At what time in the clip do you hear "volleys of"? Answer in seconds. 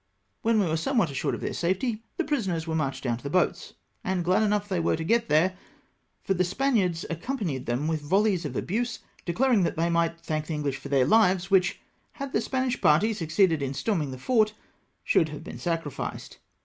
8.01-8.55